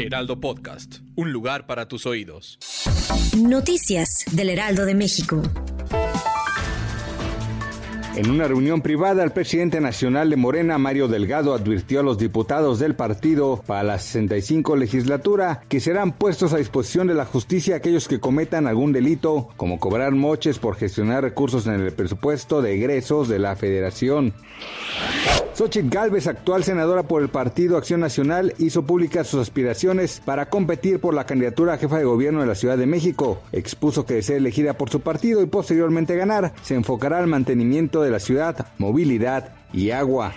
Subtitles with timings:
[0.00, 2.58] Heraldo Podcast, un lugar para tus oídos.
[3.36, 5.42] Noticias del Heraldo de México.
[8.16, 12.78] En una reunión privada, el presidente nacional de Morena, Mario Delgado, advirtió a los diputados
[12.78, 18.08] del partido para la 65 legislatura que serán puestos a disposición de la justicia aquellos
[18.08, 23.28] que cometan algún delito, como cobrar moches por gestionar recursos en el presupuesto de egresos
[23.28, 24.32] de la federación.
[25.60, 31.00] Xochitl Gálvez, actual senadora por el Partido Acción Nacional, hizo públicas sus aspiraciones para competir
[31.00, 33.42] por la candidatura a jefa de gobierno de la Ciudad de México.
[33.52, 38.00] Expuso que de ser elegida por su partido y posteriormente ganar, se enfocará al mantenimiento
[38.00, 40.32] de la ciudad, movilidad y agua.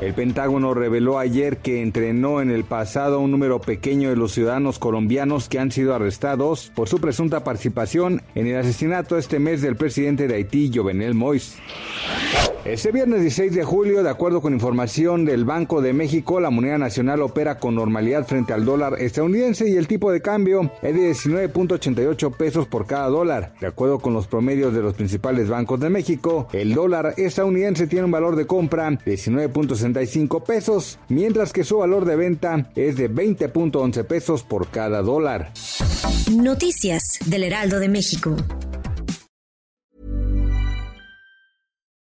[0.00, 4.78] El Pentágono reveló ayer que entrenó en el pasado un número pequeño de los ciudadanos
[4.78, 9.76] colombianos que han sido arrestados por su presunta participación en el asesinato este mes del
[9.76, 11.58] presidente de Haití, Jovenel Moïse.
[12.64, 16.78] Este viernes 16 de julio, de acuerdo con información del Banco de México, la moneda
[16.78, 21.10] nacional opera con normalidad frente al dólar estadounidense y el tipo de cambio es de
[21.10, 23.54] 19.88 pesos por cada dólar.
[23.60, 28.04] De acuerdo con los promedios de los principales bancos de México, el dólar estadounidense tiene
[28.04, 33.10] un valor de compra de 19.65 pesos, mientras que su valor de venta es de
[33.10, 35.52] 20.11 pesos por cada dólar.
[36.30, 38.36] Noticias del Heraldo de México.